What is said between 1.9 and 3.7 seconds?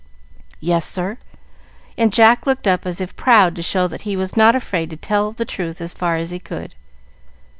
and Jack looked up as if proud to